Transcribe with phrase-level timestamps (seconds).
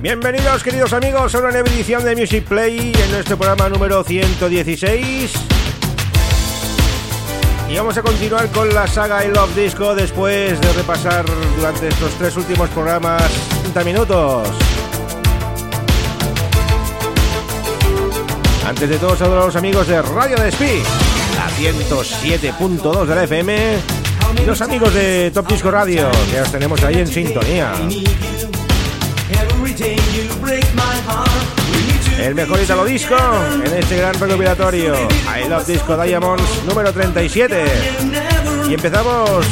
[0.00, 5.32] Bienvenidos queridos amigos a una nueva edición de Music Play en nuestro programa número 116
[7.68, 11.24] y vamos a continuar con la saga I Love Disco después de repasar
[11.56, 13.24] durante estos tres últimos programas
[13.62, 14.48] 30 minutos.
[18.64, 20.80] Antes de todo, saludos a los amigos de Radio Despí,
[21.34, 23.78] la 107.2 de la FM,
[24.42, 27.72] y los amigos de Top Disco Radio, que los tenemos ahí en sintonía.
[32.18, 33.14] El mejor Italo Disco
[33.64, 34.94] en este gran recopilatorio.
[34.94, 37.64] I Love Disco Diamonds número 37
[38.68, 39.46] Y empezamos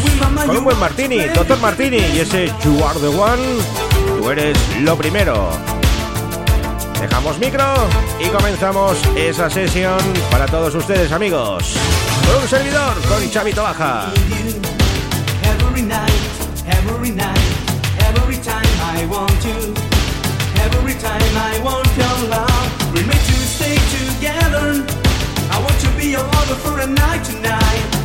[0.44, 3.42] con un buen Martini, Doctor Martini Y ese You Are The One,
[4.18, 5.48] tú eres lo primero.
[7.00, 7.64] Dejamos micro
[8.18, 9.98] y comenzamos esa sesión
[10.32, 11.76] para todos ustedes amigos.
[12.26, 14.10] Con un servidor, con Chavito Baja
[27.26, 27.95] tonight.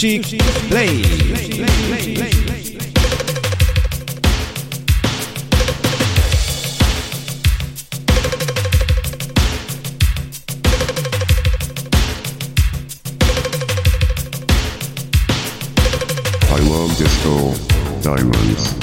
[0.00, 0.38] Music
[0.68, 1.02] Play.
[16.48, 17.54] I love disco
[18.00, 18.76] diamonds.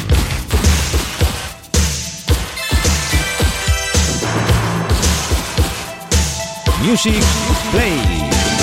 [6.81, 7.23] Music
[7.71, 8.54] Play.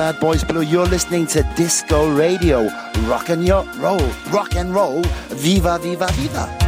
[0.00, 0.62] Bad Boys Blue.
[0.62, 2.70] You're listening to Disco Radio.
[3.06, 4.00] Rock and your roll.
[4.30, 5.02] Rock and roll.
[5.28, 6.59] Viva, viva, viva.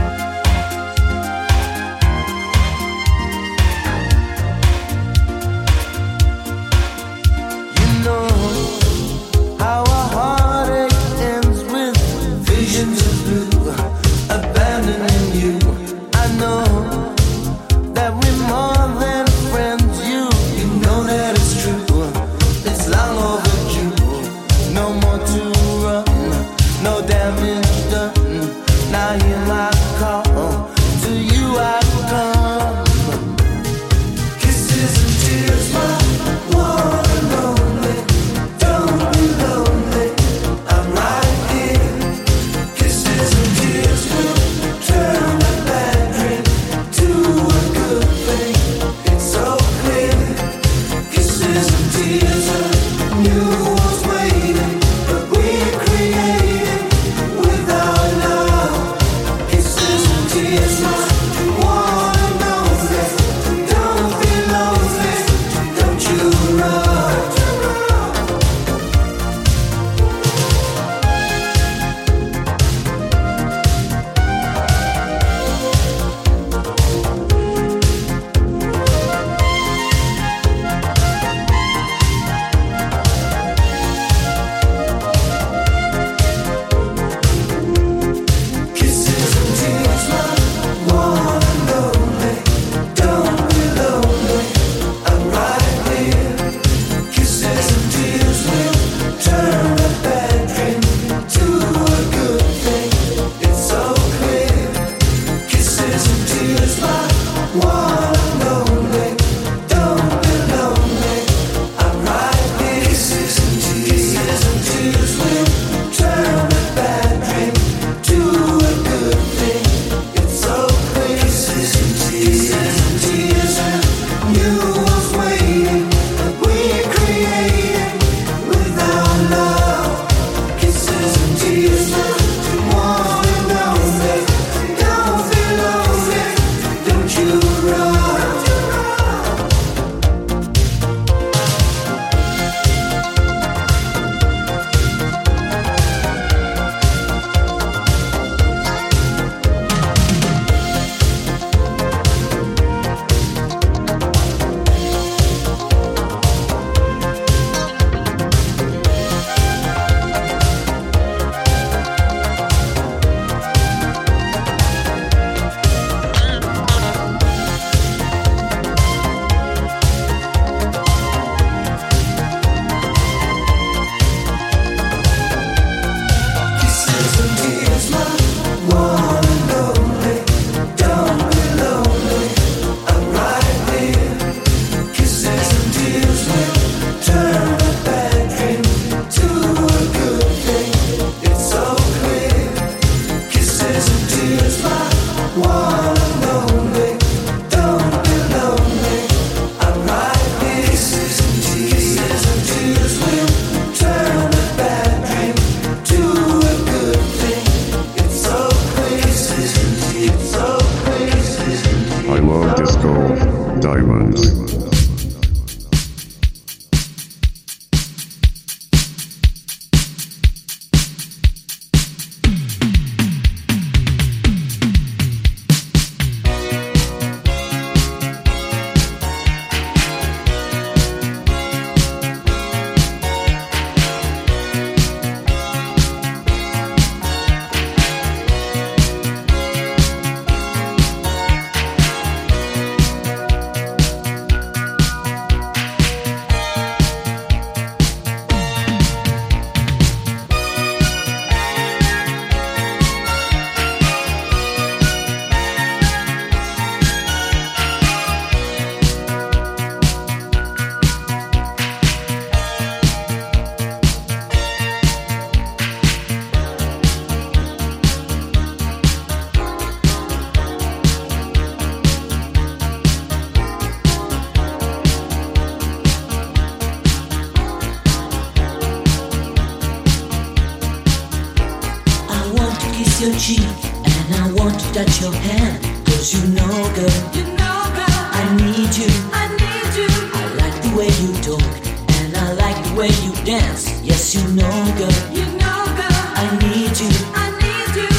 [292.82, 293.80] Way you dance.
[293.84, 296.90] Yes, you know, girl, You know, girl, I need you.
[297.14, 297.92] I need you.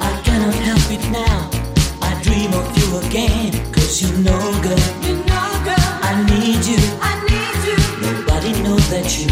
[0.00, 1.38] I cannot help it now.
[2.02, 3.52] I dream of you again.
[3.72, 6.82] Cause you know, girl, You know, girl, I need you.
[7.00, 7.78] I need you.
[8.06, 9.28] Nobody knows that you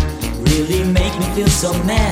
[0.50, 2.03] really make me feel so mad.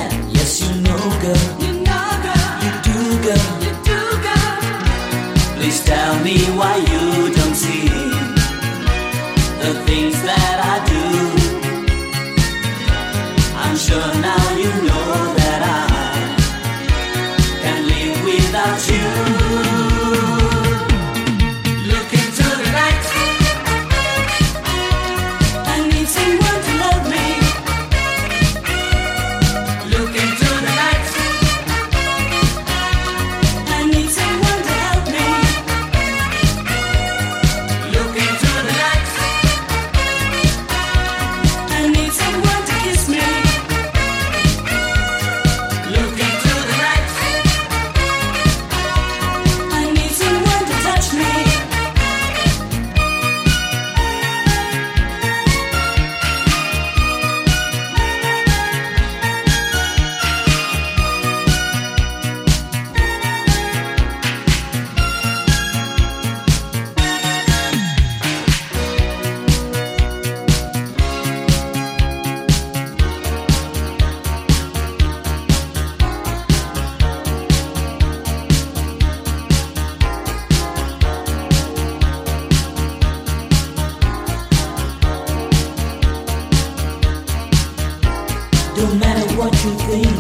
[88.82, 90.10] Don't matter what you think,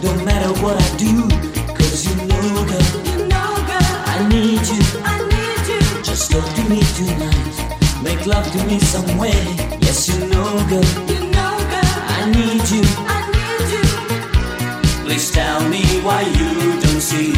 [0.00, 1.28] don't matter what I do,
[1.76, 4.82] cause you know, girl, You know, girl, I need you.
[5.04, 6.02] I need you.
[6.02, 9.36] Just talk to me tonight, make love to me some way.
[9.84, 12.84] Yes, you know, girl, You know, girl, I need you.
[13.16, 15.04] I need you.
[15.04, 17.32] Please tell me why you don't see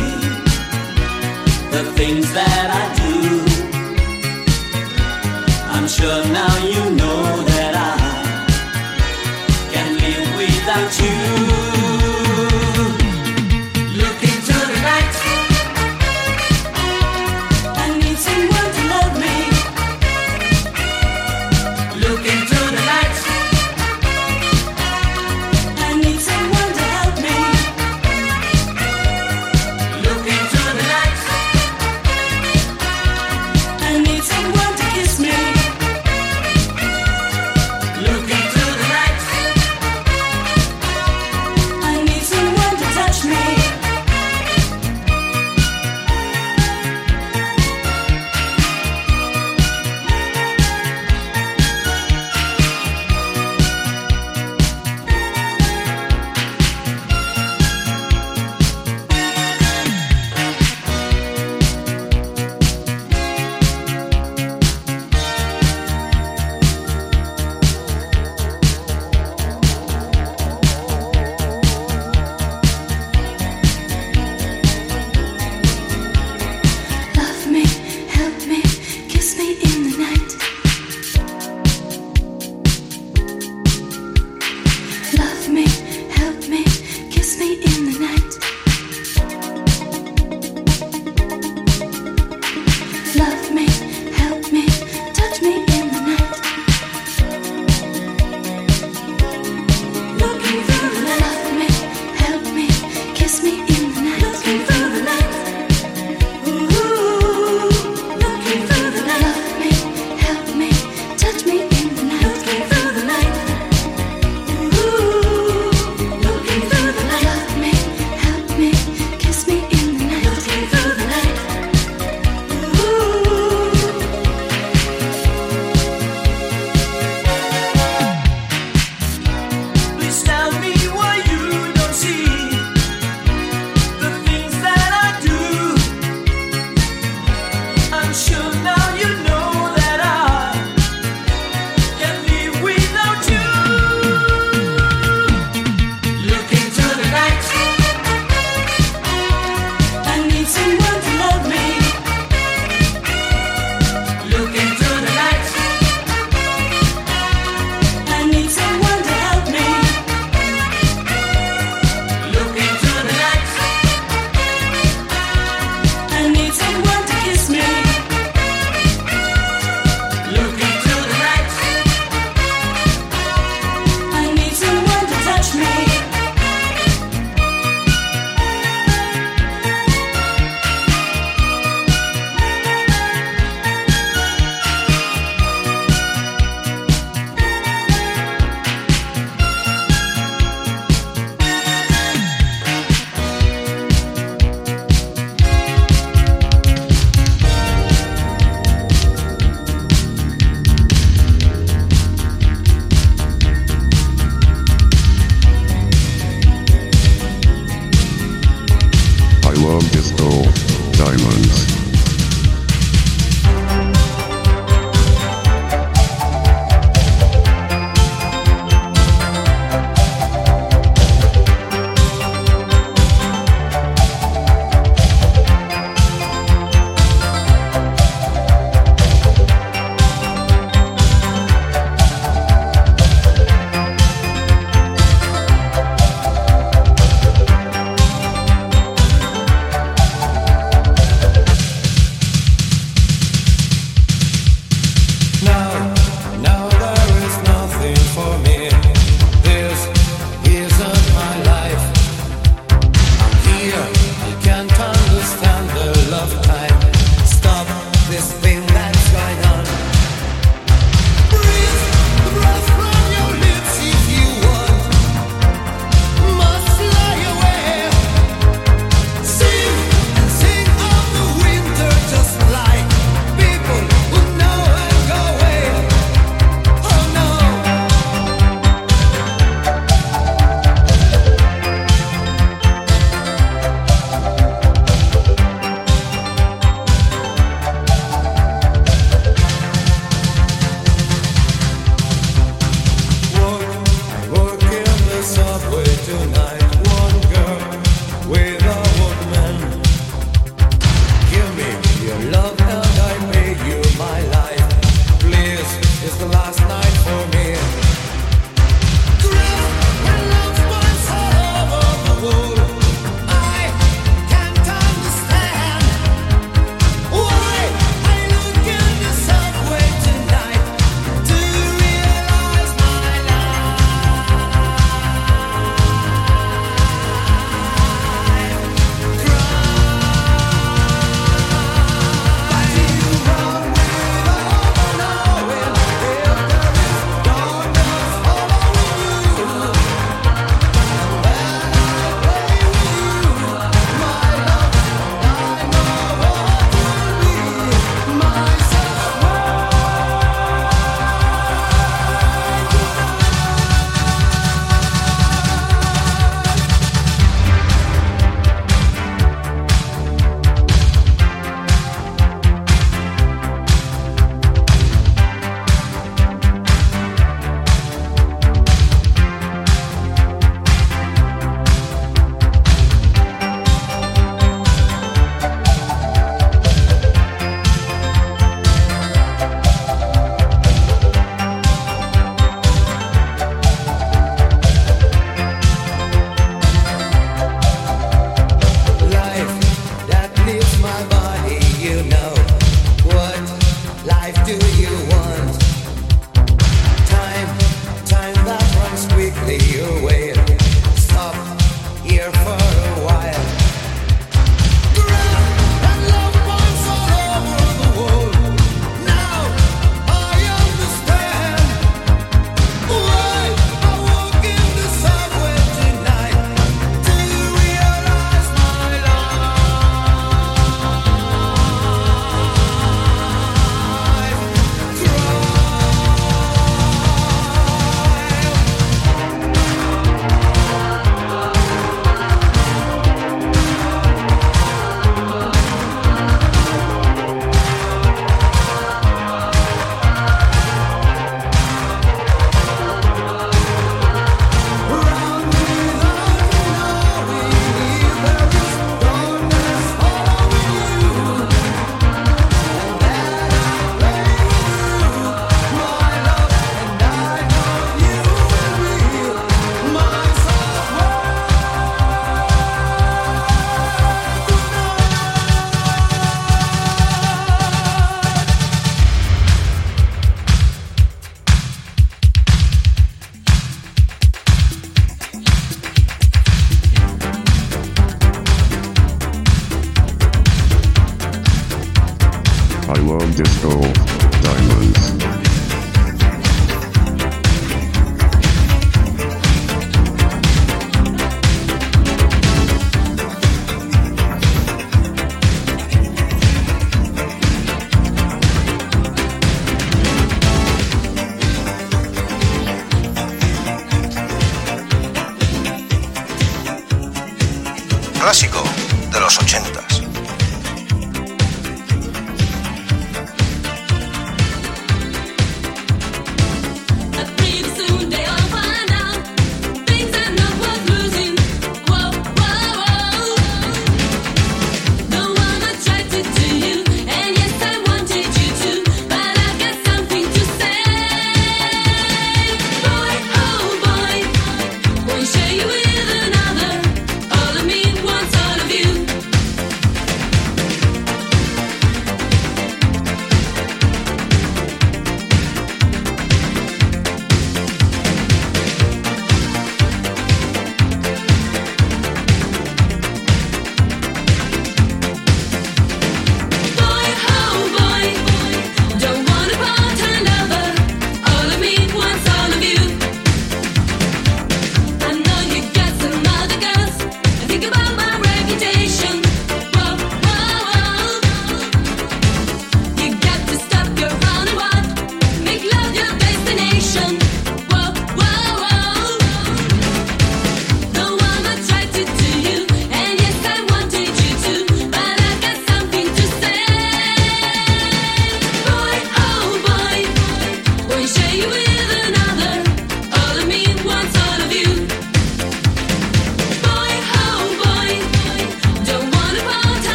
[1.75, 3.43] the things that I do.
[5.75, 7.40] I'm sure now you know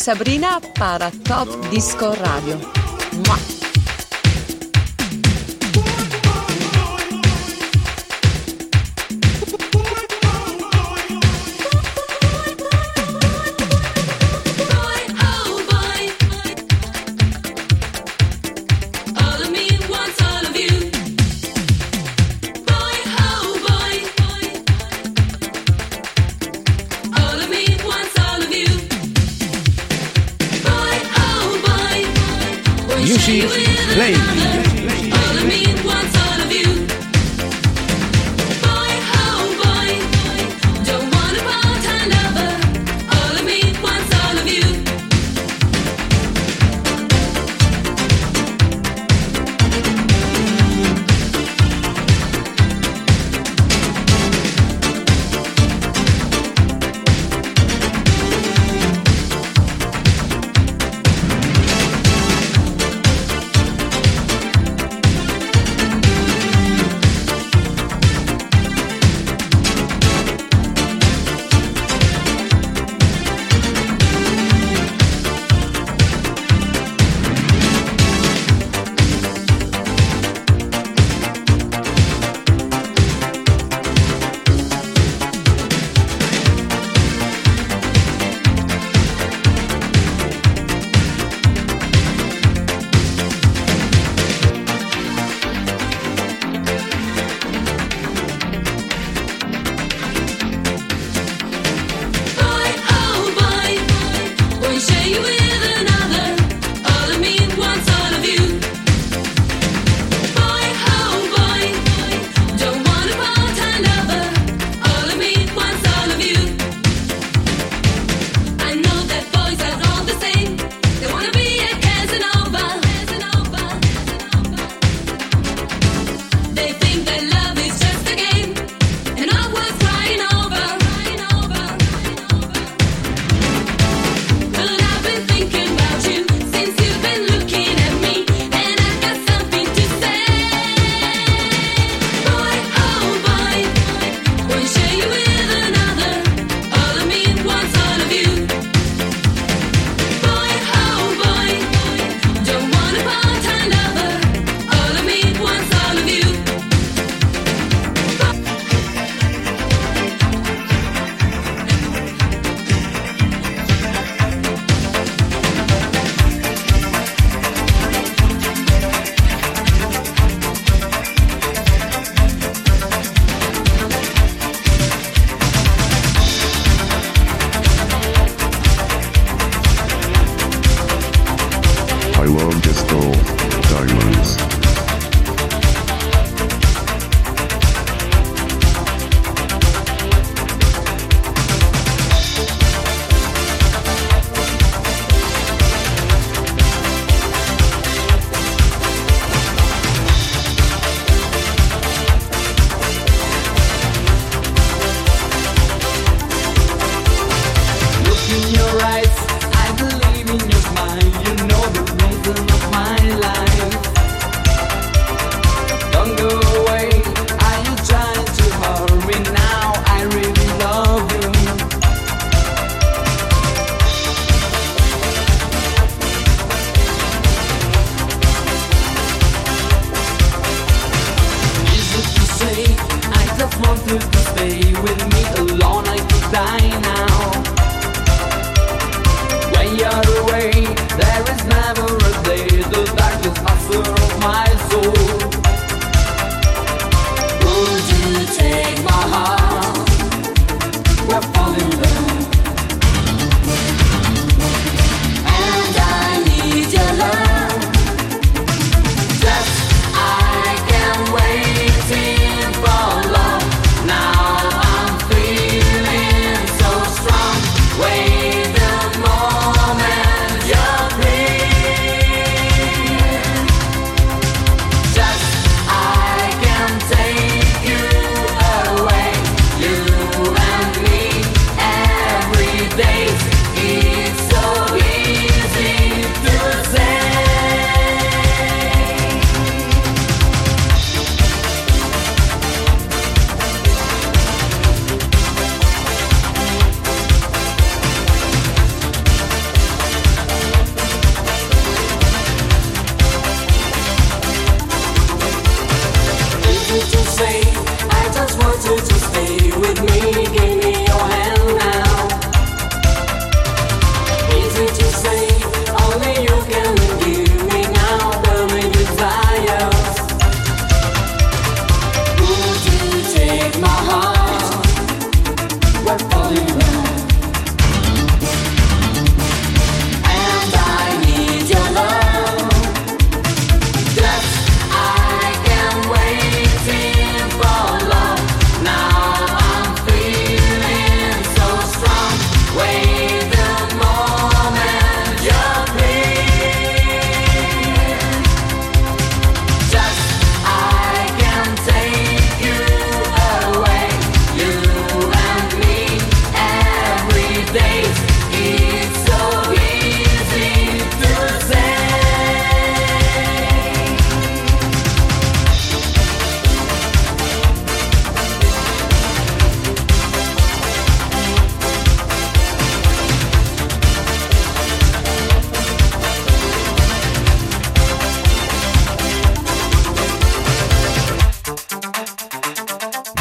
[0.00, 2.79] Sabrina para Top Disco Radio.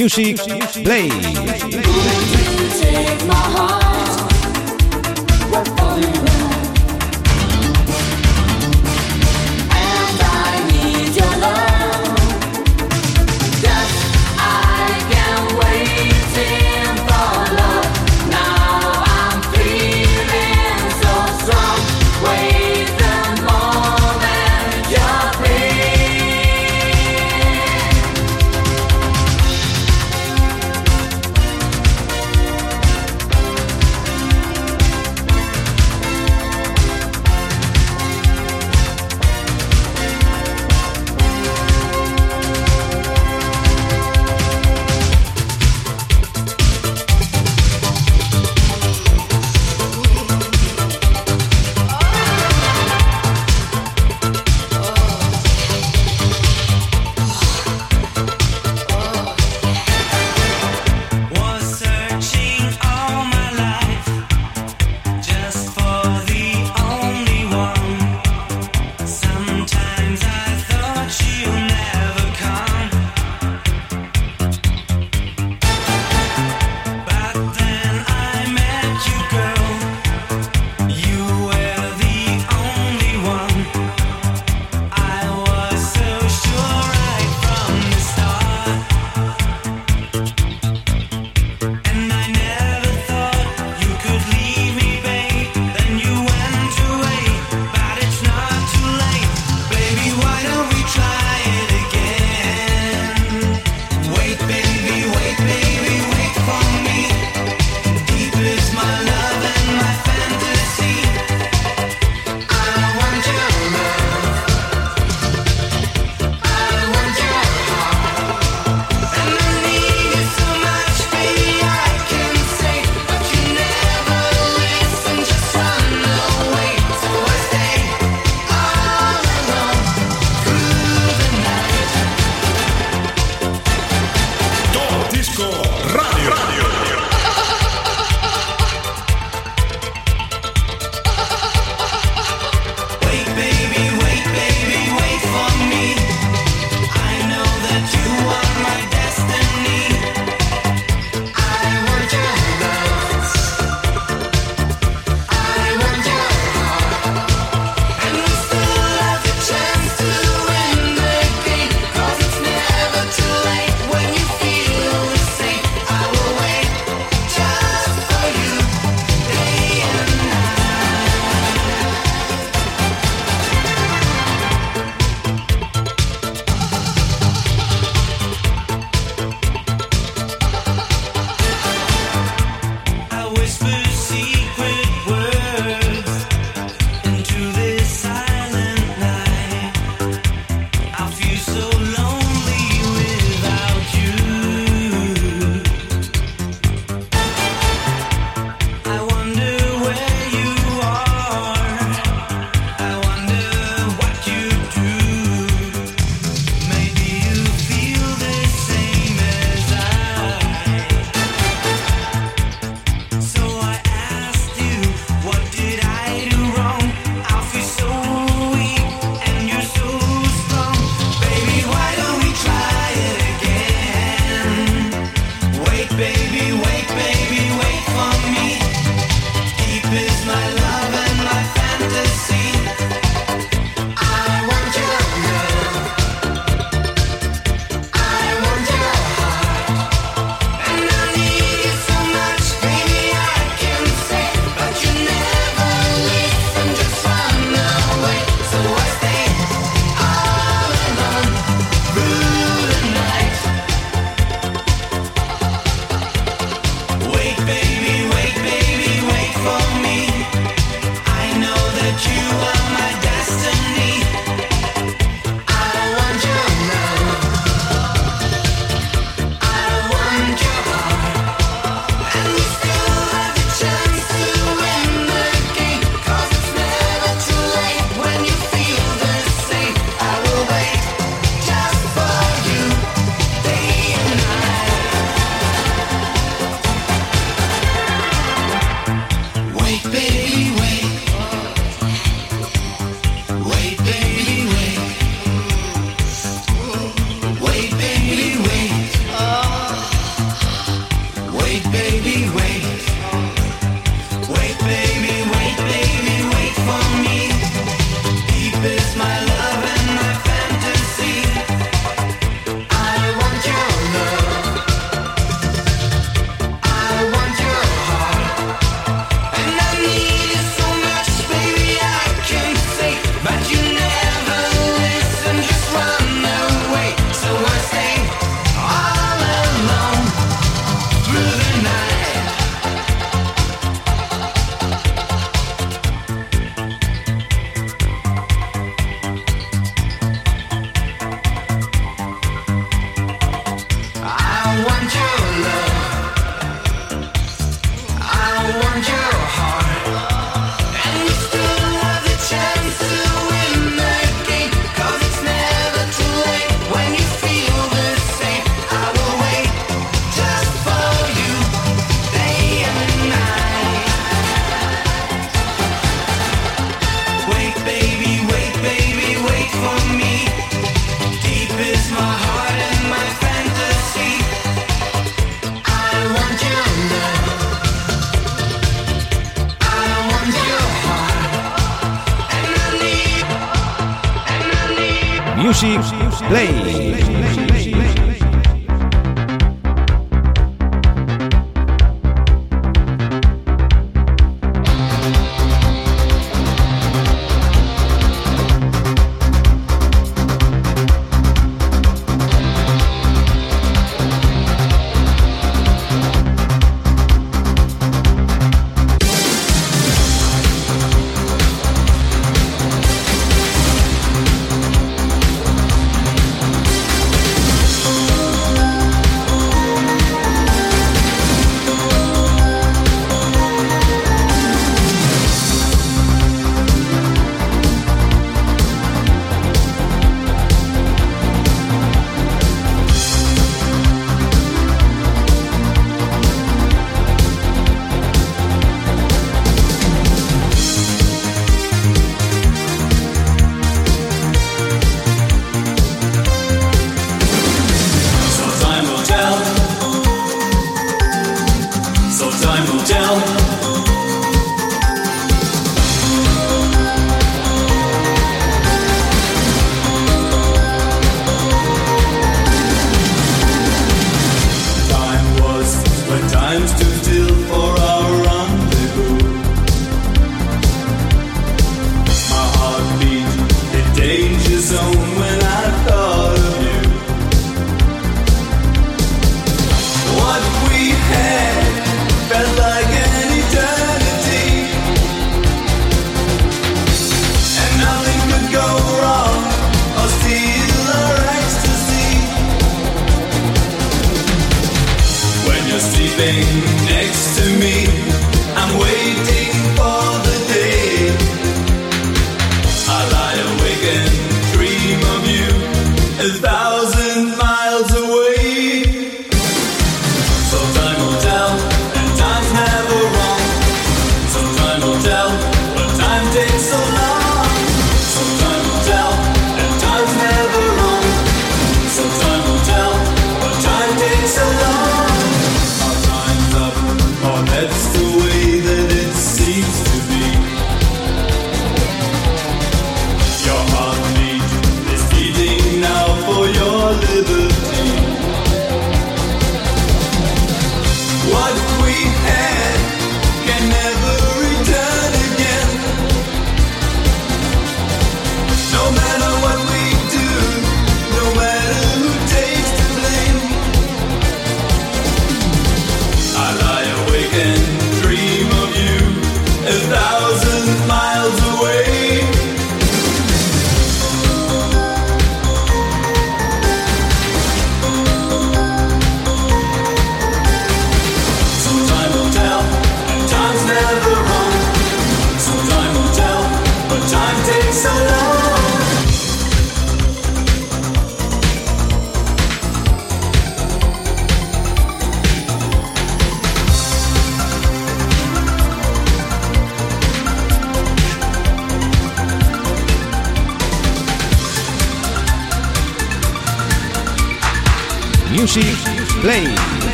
[0.00, 0.38] Music
[0.82, 1.10] Play.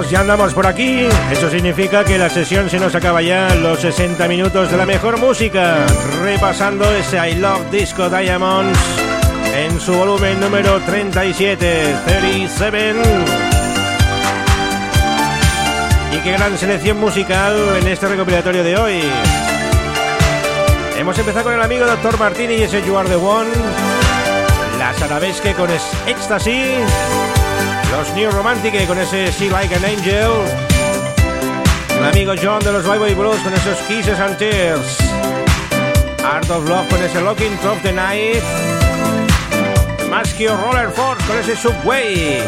[0.00, 1.06] Ya andamos por aquí.
[1.30, 5.18] Eso significa que la sesión se nos acaba ya, los 60 minutos de la mejor
[5.18, 5.84] música.
[6.22, 8.78] Repasando ese I Love Disco Diamonds
[9.54, 12.94] en su volumen número 37, 37.
[16.12, 19.02] Y qué gran selección musical en este recopilatorio de hoy.
[20.96, 22.18] Hemos empezado con el amigo Dr.
[22.18, 23.50] Martini y ese You Are the One.
[24.78, 25.68] Las Arabesque con
[26.06, 26.76] Ecstasy.
[27.92, 30.32] Los New Romantic con ese See Like an Angel.
[31.98, 34.96] El amigo John de los Bye Bye Blues con esos Kisses and Tears.
[36.24, 38.42] Art of Love con ese Locking of the Night.
[40.08, 42.42] Maschio Roller Force con ese Subway.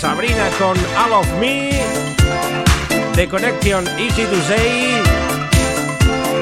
[0.00, 1.70] Sabrina con All of Me.
[3.14, 5.02] The Connection Easy to Say.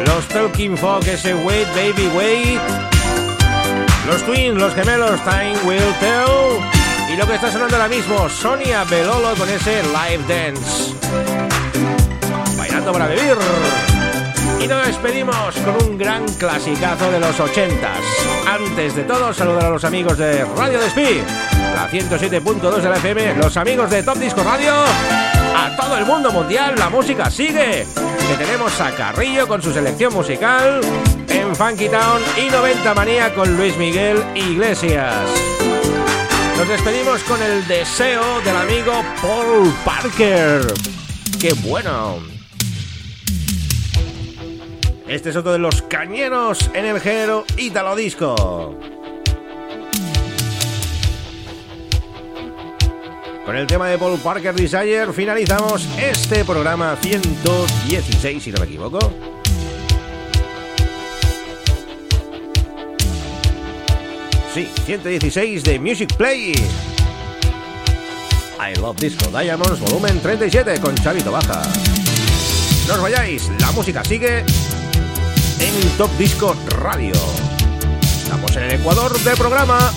[0.07, 2.61] Los Talking Fog, ese Wait Baby Wait.
[4.07, 6.74] Los Twins, los gemelos, Time Will Tell.
[7.15, 10.95] Y lo que está sonando ahora mismo, Sonia Belolo con ese Live Dance.
[12.59, 13.37] Bailando para vivir.
[14.61, 18.01] Y nos despedimos con un gran clasicazo de los ochentas.
[18.49, 21.23] Antes de todo, saludar a los amigos de Radio Despí,
[21.77, 26.33] la 107.2 de la FM, los amigos de Top Disco Radio, a todo el mundo
[26.33, 27.87] mundial, la música sigue.
[28.29, 30.81] Que tenemos a Carrillo con su selección musical
[31.29, 35.54] en Funky Town y 90 Manía con Luis Miguel Iglesias.
[36.57, 40.63] Nos despedimos con el deseo del amigo Paul Parker.
[41.41, 42.21] ¡Qué bueno!
[45.09, 48.79] Este es otro de los cañeros en el género Italo Disco.
[53.45, 59.34] Con el tema de Paul Parker Desire finalizamos este programa 116, si no me equivoco.
[64.55, 66.53] Sí, 116 de Music Play.
[68.61, 71.61] I Love Disco Diamonds, volumen 37 con Chavito Baja.
[72.87, 74.45] No os vayáis, la música sigue
[75.59, 77.15] en Top Disco Radio.
[78.23, 79.91] Estamos en el Ecuador del programa.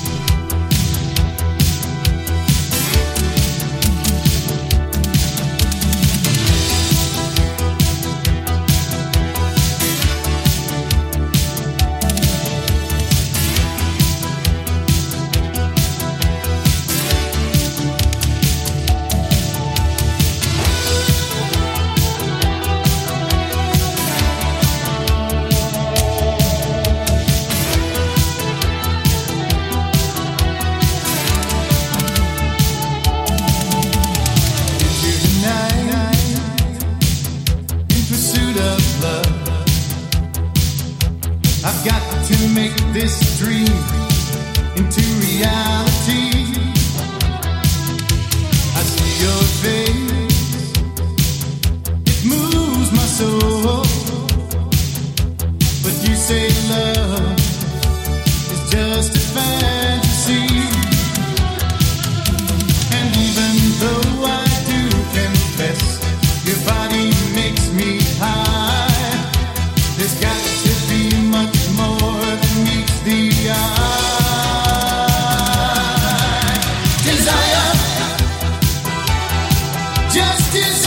[80.18, 80.87] justice.